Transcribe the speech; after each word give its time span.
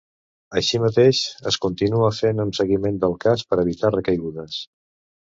Així 0.61 0.79
mateix, 0.83 1.19
es 1.51 1.59
continua 1.67 2.11
fent 2.23 2.43
un 2.47 2.57
seguiment 2.63 3.01
del 3.07 3.17
cas 3.29 3.49
per 3.53 3.63
evitar 3.69 3.97
recaigudes. 4.01 4.61